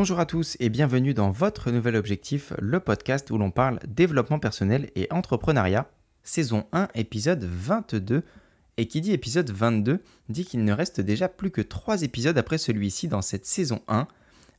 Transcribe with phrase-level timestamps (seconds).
[0.00, 4.38] Bonjour à tous et bienvenue dans votre nouvel objectif, le podcast où l'on parle développement
[4.38, 5.90] personnel et entrepreneuriat,
[6.22, 8.22] saison 1, épisode 22.
[8.76, 12.58] Et qui dit épisode 22 dit qu'il ne reste déjà plus que 3 épisodes après
[12.58, 14.06] celui-ci dans cette saison 1.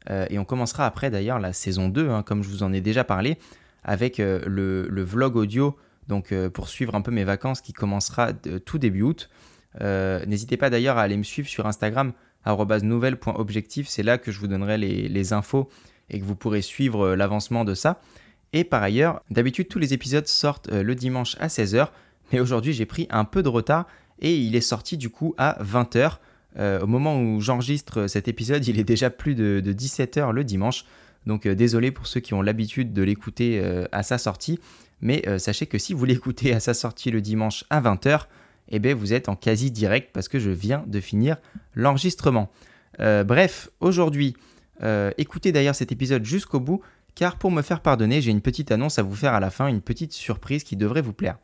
[0.10, 2.82] Euh, et on commencera après d'ailleurs la saison 2, hein, comme je vous en ai
[2.82, 3.38] déjà parlé,
[3.86, 5.78] avec euh, le, vlog audio,
[6.10, 9.30] donc euh, pour suivre un peu mes vacances qui commencera tout début août.
[9.80, 12.12] N'hésitez pas d'ailleurs à aller me suivre sur Instagram
[12.82, 15.70] nouvelle.objectif, c'est là que je vous donnerai les, infos
[16.10, 18.02] et que vous pourrez suivre euh, l'avancement de ça.
[18.52, 21.90] Et par ailleurs, d'habitude tous les épisodes sortent euh, le dimanche à 16h,
[22.32, 23.86] mais aujourd'hui j'ai pris un peu de retard
[24.20, 26.18] et il est sorti du coup à 20h.
[26.58, 30.86] Euh, au moment où j'enregistre cet épisode, il est déjà plus de, 17h le dimanche.
[31.28, 33.62] Donc désolé pour ceux qui ont l'habitude de l'écouter
[33.92, 34.60] à sa sortie,
[35.02, 38.22] mais sachez que si vous l'écoutez à sa sortie le dimanche à 20h,
[38.70, 41.38] eh bien, vous êtes en quasi direct parce que je viens de finir
[41.76, 42.52] l'enregistrement.
[43.00, 44.36] Euh, bref, aujourd'hui,
[44.84, 46.82] euh, écoutez d'ailleurs cet épisode jusqu'au bout,
[47.16, 49.68] car pour me faire pardonner, j'ai une petite annonce à vous faire à la fin,
[49.68, 51.38] une petite surprise qui devrait vous plaire.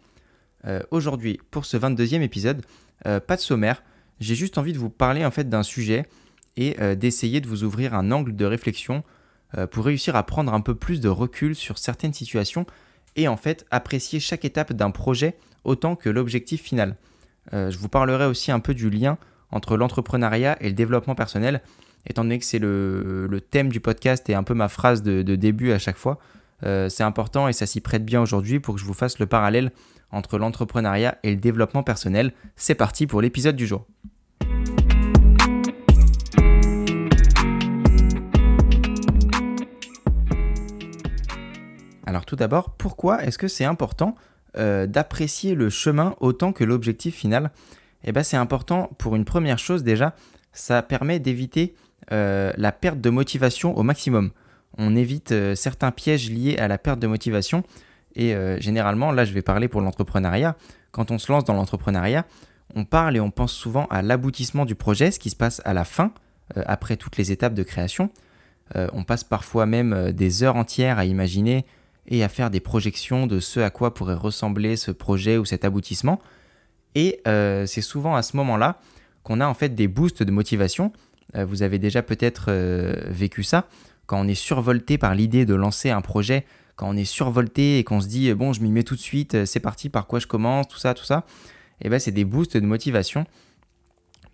[0.66, 2.64] Euh, aujourd'hui, pour ce 22e épisode,
[3.04, 3.84] pas de sommaire,
[4.20, 6.08] j'ai juste envie de vous parler en fait d'un sujet
[6.58, 9.04] et d'essayer de vous ouvrir un angle de réflexion
[9.70, 12.66] pour réussir à prendre un peu plus de recul sur certaines situations
[13.16, 16.96] et en fait apprécier chaque étape d'un projet autant que l'objectif final.
[17.54, 19.18] Euh, je vous parlerai aussi un peu du lien
[19.52, 21.62] entre l'entrepreneuriat et le développement personnel,
[22.08, 25.72] étant donné que c'est le, thème du podcast et un peu ma phrase de, début
[25.72, 26.20] à chaque fois.
[26.64, 29.26] Euh, c'est important et ça s'y prête bien aujourd'hui pour que je vous fasse le
[29.26, 29.72] parallèle
[30.12, 32.34] entre l'entrepreneuriat et le développement personnel.
[32.56, 33.86] C'est parti pour l'épisode du jour.
[42.08, 44.16] Alors tout d'abord, pourquoi est-ce que c'est important
[44.58, 47.52] euh, d'apprécier le chemin autant que l'objectif final,
[48.06, 50.16] eh ben c'est important pour une première chose déjà,
[50.54, 51.76] ça permet d'éviter
[52.14, 54.32] euh, la perte de motivation au maximum.
[54.78, 57.64] On évite euh, certains pièges liés à la perte de motivation
[58.18, 60.56] et généralement, là je vais parler pour l'entrepreneuriat,
[60.92, 62.26] quand on se lance dans l'entrepreneuriat,
[62.74, 65.74] on parle et on pense souvent à l'aboutissement du projet, ce qui se passe à
[65.74, 66.14] la fin,
[66.56, 68.10] après toutes les étapes de création.
[68.74, 71.66] on passe parfois même des heures entières à imaginer
[72.08, 75.66] et à faire des projections de ce à quoi pourrait ressembler ce projet ou cet
[75.66, 76.22] aboutissement.
[76.94, 78.80] Et euh, c'est souvent à ce moment-là
[79.24, 80.94] qu'on a en fait des boosts de motivation.
[81.36, 83.68] Euh, vous avez déjà peut-être euh, vécu ça,
[84.06, 86.46] quand on est survolté par l'idée de lancer un projet,
[86.76, 89.46] quand on est survolté et qu'on se dit bon je m'y mets tout de suite,
[89.46, 91.26] c'est parti, par quoi je commence, tout ça, tout ça.
[91.82, 93.26] Et eh ben c'est des boosts de motivation.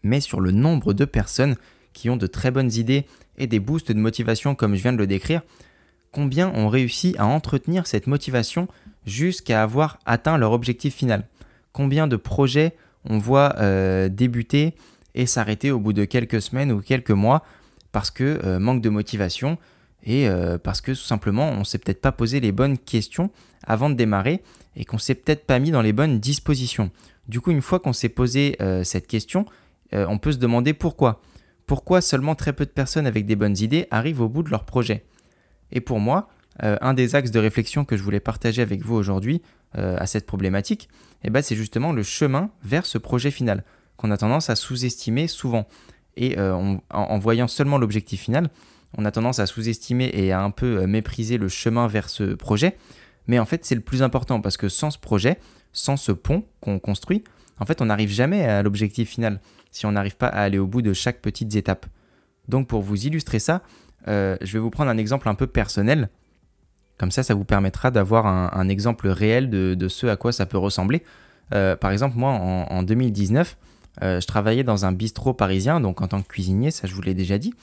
[0.03, 1.55] Mais sur le nombre de personnes
[1.93, 3.05] qui ont de très bonnes idées
[3.37, 5.41] et des boosts de motivation comme je viens de le décrire,
[6.11, 8.67] combien ont réussi à entretenir cette motivation
[9.05, 11.27] jusqu'à avoir atteint leur objectif final.
[11.73, 14.75] Combien de projets on voit euh, débuter
[15.15, 17.43] et s'arrêter au bout de quelques semaines ou quelques mois
[17.91, 19.57] parce que euh, manque de motivation
[20.03, 23.29] et euh, parce que tout simplement on s'est peut-être pas posé les bonnes questions
[23.65, 24.41] avant de démarrer
[24.75, 26.91] et qu'on s'est peut-être pas mis dans les bonnes dispositions.
[27.27, 29.45] Du coup, une fois qu'on s'est posé cette question,
[29.91, 31.21] on peut se demander pourquoi.
[31.67, 34.63] Pourquoi seulement très peu de personnes avec des bonnes idées arrivent au bout de leur
[34.63, 35.03] projet
[35.71, 36.29] et pour moi,
[36.63, 39.41] euh, un des axes de réflexion que je voulais partager avec vous aujourd'hui
[39.77, 40.89] euh, à cette problématique,
[41.23, 43.63] eh ben, c'est justement le chemin vers ce projet final,
[43.97, 45.67] qu'on a tendance à sous-estimer souvent.
[46.17, 48.49] Et euh, en, voyant seulement l'objectif final,
[48.97, 52.77] on a tendance à sous-estimer et à un peu mépriser le chemin vers ce projet.
[53.27, 55.39] Mais en fait, c'est le plus important parce que sans ce projet,
[55.71, 57.23] sans ce pont qu'on construit,
[57.59, 59.39] en fait, on n'arrive jamais à l'objectif final
[59.71, 61.85] si on n'arrive pas à aller au bout de chaque petite étape.
[62.49, 63.61] Donc pour vous illustrer ça,
[64.07, 66.09] euh, je vais vous prendre un exemple un peu personnel.
[66.97, 70.57] Comme ça, ça vous permettra d'avoir un, exemple réel de, ce à quoi ça peut
[70.57, 71.01] ressembler.
[71.53, 73.57] Euh, par exemple, moi, en, 2019,
[74.03, 77.01] euh, je travaillais dans un bistrot parisien, donc en tant que cuisinier, ça je vous
[77.01, 77.53] l'ai déjà dit.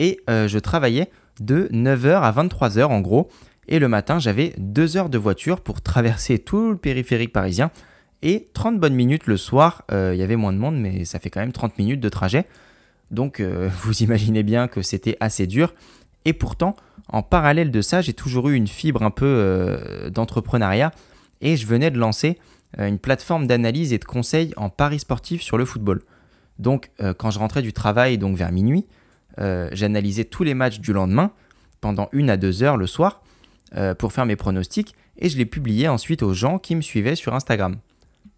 [0.00, 1.10] Et je travaillais
[1.40, 3.28] de 9h à 23h en gros.
[3.68, 7.70] Et le matin, j'avais 2 heures de voiture pour traverser tout le périphérique parisien.
[8.20, 11.30] Et 30 bonnes minutes le soir, il y avait moins de monde, mais ça fait
[11.30, 12.46] quand même 30 minutes de trajet.
[13.12, 15.74] Donc euh, vous imaginez bien que c'était assez dur.
[16.24, 16.76] Et pourtant,
[17.08, 20.90] en parallèle de ça, j'ai toujours eu une fibre un peu euh, d'entrepreneuriat
[21.40, 22.38] et je venais de lancer
[22.78, 26.02] euh, une plateforme d'analyse et de conseil en paris sportif sur le football.
[26.58, 28.86] Donc quand je rentrais du travail, donc vers minuit,
[29.38, 31.32] j'analysais tous les matchs du lendemain
[31.80, 33.22] pendant une à deux heures le soir
[33.98, 37.34] pour faire mes pronostics et je les publiais ensuite aux gens qui me suivaient sur
[37.34, 37.78] Instagram.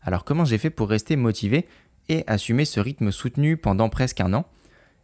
[0.00, 1.66] Alors comment j'ai fait pour rester motivé
[2.08, 4.46] et assumer ce rythme soutenu pendant presque un an?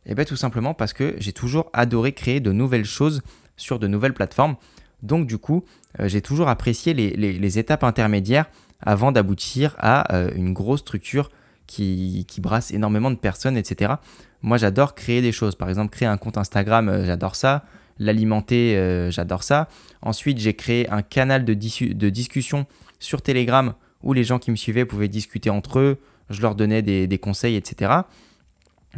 [0.06, 3.22] Eh bien tout simplement parce que j'ai toujours adoré créer de nouvelles choses
[3.56, 4.56] sur de nouvelles plateformes.
[5.02, 5.64] Donc du coup,
[5.98, 8.46] euh, j'ai toujours apprécié les, étapes intermédiaires
[8.80, 11.30] avant d'aboutir à euh, une grosse structure
[11.66, 13.94] qui, brasse énormément de personnes, etc.
[14.42, 15.54] Moi j'adore créer des choses.
[15.54, 17.64] Par exemple, créer un compte Instagram, euh, j'adore ça.
[17.98, 19.68] l'alimenter, j'adore ça.
[20.00, 22.66] Ensuite, j'ai créé un canal de, de, discussion
[22.98, 25.98] sur Telegram où les gens qui me suivaient pouvaient discuter entre eux,
[26.30, 27.92] je leur donnais des, conseils, etc.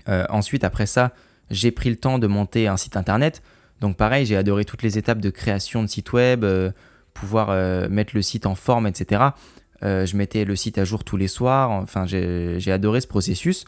[0.06, 1.12] ensuite, après ça,
[1.50, 3.42] j'ai pris le temps de monter un site internet.
[3.80, 6.44] Donc pareil, j'ai adoré toutes les étapes de création de site web,
[7.14, 9.32] pouvoir mettre le site en forme, etc.
[9.84, 11.70] Euh, je mettais le site à jour tous les soirs.
[11.70, 13.64] Enfin, j'ai adoré ce processus.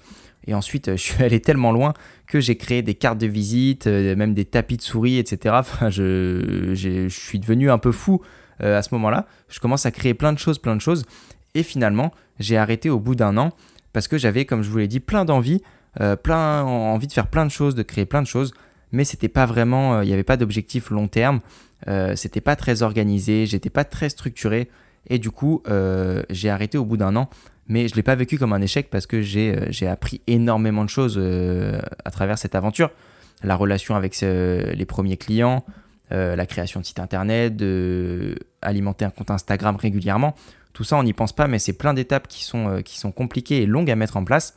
[0.47, 1.94] Et ensuite, je suis allé tellement loin
[2.27, 5.56] que j'ai créé des cartes de visite, euh, même des tapis de souris, etc.
[5.59, 8.20] Enfin, je, je suis devenu un peu fou
[8.61, 9.27] euh, à ce moment-là.
[9.49, 11.05] Je commence à créer plein de choses, plein de choses.
[11.55, 13.53] Et finalement, j'ai arrêté au bout d'un an
[13.93, 15.62] parce que j'avais, comme je vous l'ai dit, plein d'envie,
[16.23, 18.52] plein envie de faire plein de choses, de créer plein de choses.
[18.93, 21.41] Mais c'était pas vraiment, il n'y avait pas d'objectif long terme.
[22.14, 24.69] c'était pas très organisé, j'étais pas très structuré.
[25.08, 27.29] Et du coup, euh, j'ai arrêté au bout d'un an.
[27.67, 30.85] Mais je ne l'ai pas vécu comme un échec parce que j'ai euh, appris énormément
[30.85, 32.91] de choses euh, à travers cette aventure.
[33.43, 35.64] La relation avec les premiers clients,
[36.11, 40.35] la création de sites internet, de alimenter un compte Instagram régulièrement.
[40.73, 43.62] Tout ça, on n'y pense pas, mais c'est plein d'étapes qui, sont qui sont compliquées
[43.62, 44.56] et longues à mettre en place.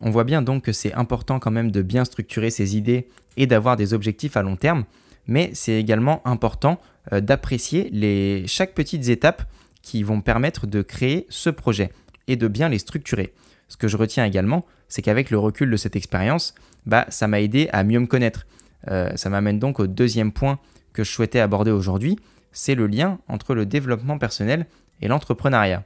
[0.00, 3.46] On voit bien donc que c'est important quand même de bien structurer ses idées et
[3.46, 4.84] d'avoir des objectifs à long terme,
[5.26, 6.80] mais c'est également important
[7.12, 9.42] euh, d'apprécier les, chaque petite étape
[9.82, 11.90] qui vont permettre de créer ce projet
[12.28, 13.34] et de bien les structurer.
[13.68, 16.54] Ce que je retiens également, c'est qu'avec le recul de cette expérience,
[16.86, 18.46] bah, ça m'a aidé à mieux me connaître.
[18.88, 20.58] Euh, ça m'amène donc au deuxième point
[20.92, 22.18] que je souhaitais aborder aujourd'hui,
[22.52, 24.66] c'est le lien entre le développement personnel
[25.00, 25.84] et l'entrepreneuriat.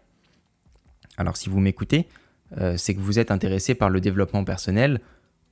[1.16, 2.08] Alors si vous m'écoutez,
[2.58, 5.00] euh, c'est que vous êtes intéressé par le développement personnel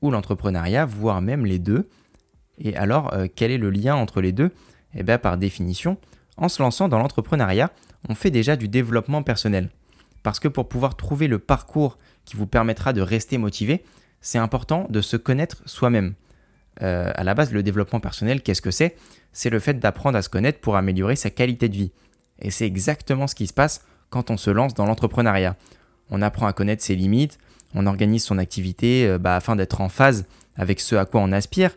[0.00, 1.88] ou l'entrepreneuriat, voire même les deux.
[2.58, 4.50] Et alors, quel est le lien entre les deux?
[4.94, 5.96] Eh bien, par définition,
[6.36, 7.70] en se lançant dans l'entrepreneuriat,
[8.08, 9.70] on fait déjà du développement personnel.
[10.22, 13.84] Parce que pour pouvoir trouver le parcours qui vous permettra de rester motivé,
[14.20, 16.14] c'est important de se connaître soi-même.
[16.82, 18.96] Euh, à la base, le développement personnel, qu'est-ce que c'est?
[19.32, 21.92] C'est le fait d'apprendre à se connaître pour améliorer sa qualité de vie.
[22.40, 25.56] Et c'est exactement ce qui se passe quand on se lance dans l'entrepreneuriat.
[26.12, 27.38] On apprend à connaître ses limites,
[27.74, 30.26] on organise son activité euh, bah, afin d'être en phase
[30.56, 31.72] avec ce à quoi on aspire.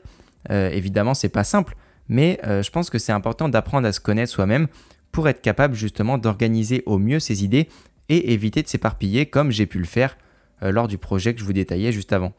[0.51, 1.75] Euh, évidemment, c'est pas simple,
[2.09, 4.67] mais euh, je pense que c'est important d'apprendre à se connaître soi-même
[5.11, 7.69] pour être capable justement d'organiser au mieux ses idées
[8.09, 10.17] et éviter de s'éparpiller comme j'ai pu le faire
[10.61, 12.33] euh, lors du projet que je vous détaillais juste avant.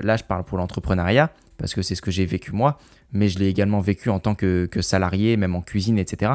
[0.00, 2.78] Là, je parle pour l'entrepreneuriat parce que c'est ce que j'ai vécu moi,
[3.12, 6.32] mais je l'ai également vécu en tant que, salarié, même en cuisine, etc.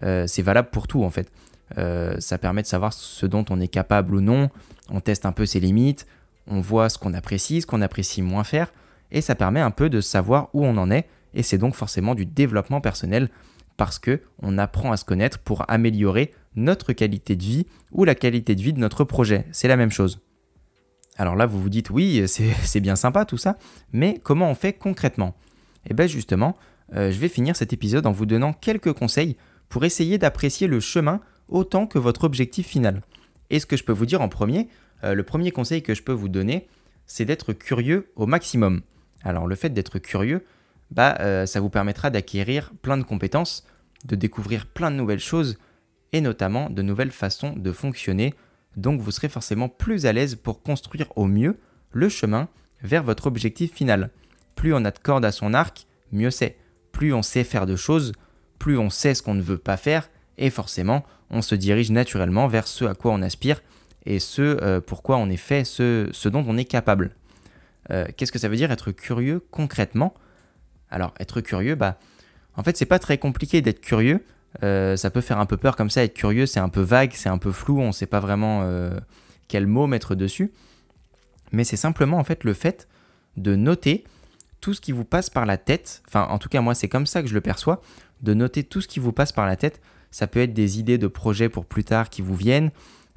[0.00, 1.28] c'est valable pour tout en fait.
[1.76, 4.50] Ça permet de savoir ce dont on est capable ou non,
[4.90, 6.06] on teste un peu ses limites,
[6.46, 8.72] on voit ce qu'on apprécie, ce qu'on apprécie moins faire,
[9.10, 12.14] et ça permet un peu de savoir où on en est et c'est donc forcément
[12.14, 13.28] du développement personnel
[13.76, 18.14] parce que on apprend à se connaître pour améliorer notre qualité de vie ou la
[18.14, 19.46] qualité de vie de notre projet.
[19.50, 20.20] C'est la même chose.
[21.16, 23.56] Alors là, vous vous dites oui, c'est bien sympa tout ça,
[23.92, 25.34] mais comment on fait concrètement?
[25.88, 26.56] Eh bien justement,
[26.94, 29.36] euh, je vais finir cet épisode en vous donnant quelques conseils
[29.68, 33.02] pour essayer d'apprécier le chemin autant que votre objectif final.
[33.50, 34.68] Et ce que je peux vous dire en premier,
[35.02, 36.66] euh, le premier conseil que je peux vous donner,
[37.06, 38.82] c'est d'être curieux au maximum.
[39.22, 40.44] Alors le fait d'être curieux,
[40.90, 43.66] bah, euh, ça vous permettra d'acquérir plein de compétences,
[44.04, 45.58] de découvrir plein de nouvelles choses
[46.12, 48.34] et notamment de nouvelles façons de fonctionner.
[48.76, 51.58] Donc vous serez forcément plus à l'aise pour construire au mieux
[51.92, 52.48] le chemin
[52.82, 54.10] vers votre objectif final.
[54.54, 56.56] Plus on a de cordes à son arc, mieux c'est.
[56.92, 58.12] Plus on sait faire de choses,
[58.58, 60.08] plus on sait ce qu'on ne veut pas faire
[60.38, 63.60] et forcément on se dirige naturellement vers ce à quoi on aspire
[64.06, 67.10] et ce euh, pourquoi on est fait, ce, dont on est capable.
[67.90, 70.14] Euh, qu'est-ce que ça veut dire être curieux concrètement?
[70.90, 71.98] Alors, être curieux, bah,
[72.56, 74.24] en fait, c'est pas très compliqué d'être curieux.
[74.62, 77.12] Euh, ça peut faire un peu peur comme ça, être curieux, c'est un peu vague,
[77.14, 78.68] c'est un peu flou, on ne sait pas vraiment
[79.48, 80.52] quel mot mettre dessus.
[81.52, 82.88] Mais c'est simplement en fait le fait
[83.36, 84.04] de noter
[84.60, 86.02] tout ce qui vous passe par la tête.
[86.08, 87.82] Enfin, en tout cas, moi, c'est comme ça que je le perçois.
[88.22, 89.80] De noter tout ce qui vous passe par la tête.
[90.14, 92.70] Ça peut être des idées de projets pour plus tard qui vous viennent.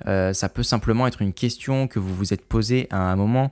[0.07, 3.51] Euh, ça peut simplement être une question que vous vous êtes posée à un moment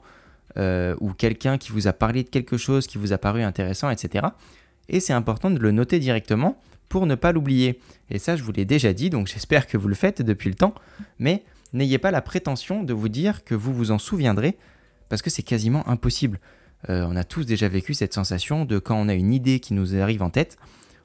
[0.58, 3.92] euh, ou quelqu'un qui vous a parlé de quelque chose qui vous a paru intéressant,
[3.92, 4.26] etc.
[4.90, 6.60] Et c'est important de le noter directement
[6.90, 7.80] pour ne pas l'oublier.
[8.10, 10.56] Et ça, je vous l'ai déjà dit, donc j'espère que vous le faites depuis le
[10.56, 10.74] temps,
[11.20, 14.58] mais n'ayez pas la prétention de vous dire que vous vous en souviendrez,
[15.08, 16.40] parce que c'est quasiment impossible.
[16.90, 19.76] Euh, on a tous déjà vécu cette sensation de quand on a une idée qui
[19.76, 20.58] nous arrive en tête,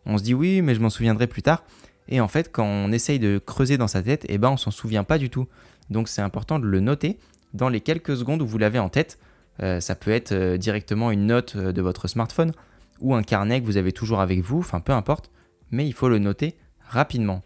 [0.07, 1.65] on se dit oui, mais je m'en souviendrai plus tard.
[2.11, 4.71] Et en fait, quand on essaye de creuser dans sa tête, eh ben, on s'en
[4.71, 5.47] souvient pas du tout.
[5.89, 7.19] Donc c'est important de le noter
[7.55, 9.19] dans les quelques secondes où vous l'avez en tête
[9.63, 12.53] euh, ça peut être euh, directement une note euh, de votre smartphone
[13.01, 15.31] ou un carnet que vous avez toujours avec vous, enfin peu importe,
[15.71, 17.43] mais il faut le noter rapidement.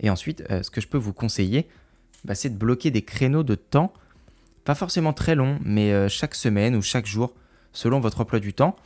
[0.00, 1.68] Et ensuite, ce que je peux vous conseiller,
[2.24, 3.92] bah, c'est de bloquer des créneaux de temps,
[4.64, 7.34] pas forcément très longs, mais chaque semaine ou chaque jour,
[7.72, 8.76] selon votre emploi du temps.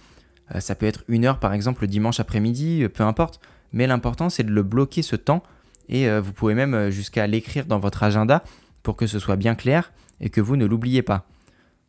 [0.60, 3.40] Ça peut être une heure par exemple le dimanche après-midi, peu importe.
[3.72, 5.42] Mais l'important c'est de le bloquer ce temps
[5.88, 8.44] et vous pouvez même jusqu'à l'écrire dans votre agenda
[8.82, 11.26] pour que ce soit bien clair et que vous ne l'oubliez pas.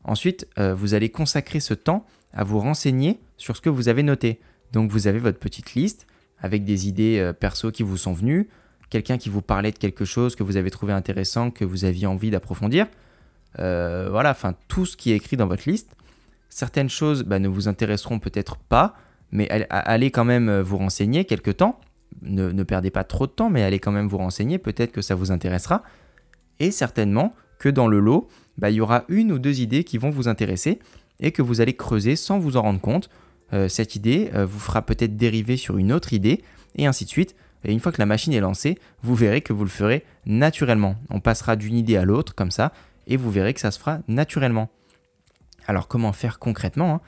[0.05, 4.39] Ensuite, vous allez consacrer ce temps à vous renseigner sur ce que vous avez noté.
[4.71, 6.07] Donc vous avez votre petite liste
[6.41, 8.47] avec des idées euh, perso qui vous sont venues,
[8.89, 12.07] quelqu'un qui vous parlait de quelque chose que vous avez trouvé intéressant, que vous aviez
[12.07, 12.87] envie d'approfondir.
[13.57, 15.95] Euh, voilà, enfin tout ce qui est écrit dans votre liste.
[16.49, 18.95] Certaines choses bah, ne vous intéresseront peut-être pas,
[19.31, 21.79] mais allez quand même euh, vous renseigner quelque temps.
[22.21, 25.15] Ne, perdez pas trop de temps, mais allez quand même vous renseigner, peut-être que ça
[25.15, 25.83] vous intéressera.
[26.59, 29.97] Et certainement que dans le lot, bah, il y aura une ou deux idées qui
[29.97, 30.79] vont vous intéresser
[31.19, 33.09] et que vous allez creuser sans vous en rendre compte.
[33.53, 36.43] Euh, cette idée euh, vous fera peut-être dériver sur une autre idée,
[36.75, 37.35] et ainsi de suite.
[37.65, 40.95] Une fois que la machine est lancée, vous verrez que vous le ferez naturellement.
[41.09, 42.71] On passera d'une idée à l'autre comme ça,
[43.05, 44.69] et vous verrez que ça se fera naturellement.
[45.67, 47.01] Alors comment faire concrètement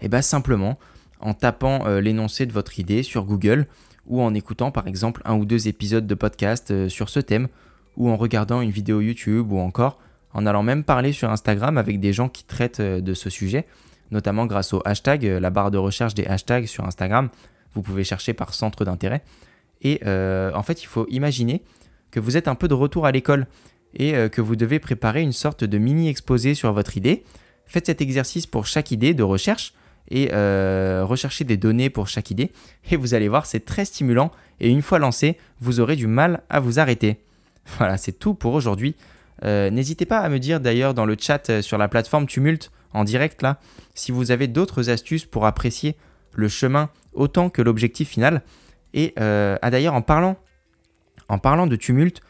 [0.00, 0.78] Eh bien simplement
[1.24, 3.66] en tapant euh, l'énoncé de votre idée sur Google,
[4.06, 7.48] ou en écoutant par exemple un ou deux épisodes de podcast sur ce thème,
[7.96, 9.98] ou en regardant une vidéo YouTube, ou encore
[10.32, 13.66] en allant même parler sur Instagram avec des gens qui traitent de ce sujet
[14.10, 17.28] notamment grâce au hashtag, euh, la barre de recherche des hashtags sur Instagram.
[17.74, 19.22] Vous pouvez chercher par centre d'intérêt.
[19.82, 21.62] Et euh, en fait, il faut imaginer
[22.10, 23.46] que vous êtes un peu de retour à l'école
[23.94, 27.24] et euh, que vous devez préparer une sorte de mini exposé sur votre idée.
[27.66, 29.74] Faites cet exercice pour chaque idée de recherche
[30.10, 30.28] et
[31.02, 32.52] recherchez des données pour chaque idée.
[32.90, 34.30] Et vous allez voir, c'est très stimulant.
[34.60, 37.20] Et une fois lancé, vous aurez du mal à vous arrêter.
[37.78, 38.94] Voilà, c'est tout pour aujourd'hui.
[39.42, 43.42] N'hésitez pas à me dire d'ailleurs dans le chat sur la plateforme Tumult en direct
[43.42, 43.58] là,
[43.94, 45.96] si vous avez d'autres astuces pour apprécier
[46.32, 48.42] le chemin autant que l'objectif final.
[48.94, 50.36] Et euh, ah, d'ailleurs, en parlant,
[51.66, 52.20] de tumulte,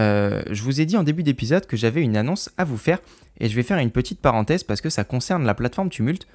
[0.00, 2.98] euh, je vous ai dit en début d'épisode que j'avais une annonce à vous faire
[3.38, 6.26] et je vais faire une petite parenthèse parce que ça concerne la plateforme Tumult.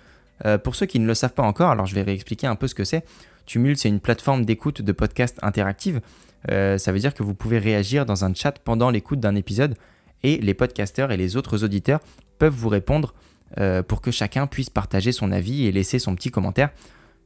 [0.44, 2.68] Euh, pour ceux qui ne le savent pas encore, alors je vais réexpliquer un peu
[2.68, 3.06] ce que c'est.
[3.46, 6.01] Tumult, c'est une plateforme d'écoute de podcasts interactive.
[6.50, 9.75] ça veut dire que vous pouvez réagir dans un chat pendant l'écoute d'un épisode
[10.24, 12.00] et les podcasteurs et les autres auditeurs
[12.39, 13.13] peuvent vous répondre
[13.60, 16.72] euh, pour que chacun puisse partager son avis et laisser son petit commentaire.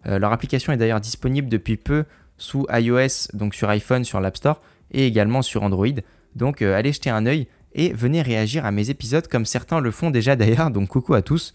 [0.05, 2.05] Euh, leur application est d'ailleurs disponible depuis peu
[2.37, 4.61] sous iOS, donc sur iPhone, sur l'App Store,
[4.91, 5.87] et également sur Android.
[6.35, 9.91] Donc euh, allez jeter un œil et venez réagir à mes épisodes comme certains le
[9.91, 11.53] font déjà d'ailleurs, donc coucou à tous.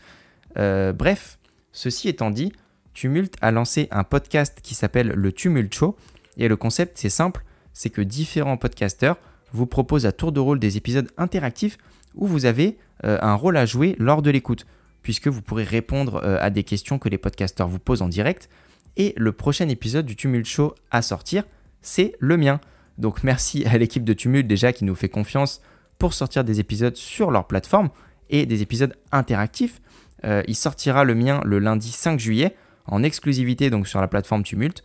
[0.56, 1.38] bref,
[1.74, 2.52] ceci étant dit,
[2.94, 5.96] Tumult a lancé un podcast qui s'appelle le Tumult Show,
[6.38, 9.18] et le concept c'est simple, c'est que différents podcasteurs
[9.52, 11.76] vous proposent à tour de rôle des épisodes interactifs
[12.14, 14.66] où vous avez euh, un rôle à jouer lors de l'écoute,
[15.02, 18.48] puisque vous pourrez répondre euh, à des questions que les podcasteurs vous posent en direct.
[18.96, 21.42] Et le prochain épisode du Tumult Show à sortir,
[21.82, 22.60] c'est le mien.
[22.98, 25.60] Donc merci à l'équipe de Tumult déjà qui nous fait confiance
[25.98, 27.90] pour sortir des épisodes sur leur plateforme
[28.30, 29.80] et des épisodes interactifs.
[30.24, 32.54] Euh, il sortira le mien le lundi 5 juillet
[32.86, 34.82] en exclusivité donc sur la plateforme Tumult.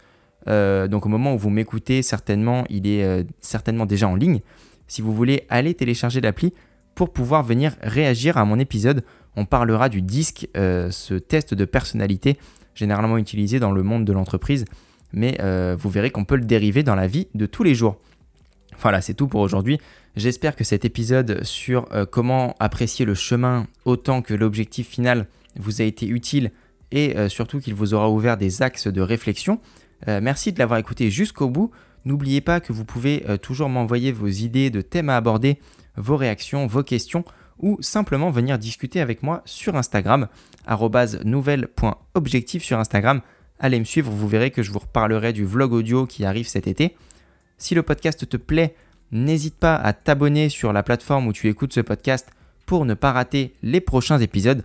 [0.47, 4.39] donc au moment où vous m'écoutez, certainement, il est certainement déjà en ligne.
[4.87, 6.53] Si vous voulez aller télécharger l'appli,
[6.99, 9.05] pour pouvoir venir réagir à mon épisode.
[9.37, 12.37] On parlera du disque, euh, ce test de personnalité
[12.75, 14.65] généralement utilisé dans le monde de l'entreprise,
[15.13, 18.01] mais euh, vous verrez qu'on peut le dériver dans la vie de tous les jours.
[18.81, 19.79] Voilà, c'est tout pour aujourd'hui.
[20.19, 25.79] J'espère que cet épisode sur euh, comment apprécier le chemin autant que l'objectif final vous
[25.79, 26.51] a été utile
[26.91, 29.61] et surtout qu'il vous aura ouvert des axes de réflexion.
[30.07, 31.69] merci de l'avoir écouté jusqu'au bout.
[32.03, 35.59] N'oubliez pas que vous pouvez toujours m'envoyer vos idées de thèmes à aborder
[35.95, 37.23] vos réactions, vos questions
[37.59, 40.27] ou simplement venir discuter avec moi sur Instagram,
[41.23, 43.21] nouvelle.objectif sur Instagram.
[43.59, 46.65] Allez me suivre, vous verrez que je vous reparlerai du vlog audio qui arrive cet
[46.65, 46.95] été.
[47.59, 48.73] Si le podcast te plaît,
[49.11, 52.29] n'hésite pas à t'abonner sur la plateforme où tu écoutes ce podcast
[52.65, 54.63] pour ne pas rater les prochains épisodes.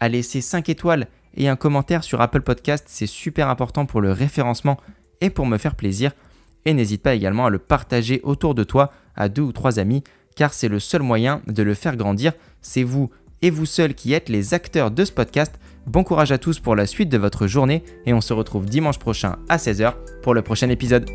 [0.00, 4.12] À laisser 5 étoiles et un commentaire sur Apple Podcast, c'est super important pour le
[4.12, 4.78] référencement
[5.20, 6.12] et pour me faire plaisir.
[6.64, 10.02] Et n'hésite pas également à le partager autour de toi à deux ou trois amis
[10.34, 12.32] car c'est le seul moyen de le faire grandir.
[12.62, 13.10] C'est vous
[13.42, 15.58] et vous seul qui êtes les acteurs de ce podcast.
[15.86, 18.98] Bon courage à tous pour la suite de votre journée et on se retrouve dimanche
[18.98, 21.10] prochain à 16h pour le prochain épisode.